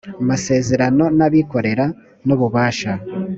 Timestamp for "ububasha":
2.35-2.91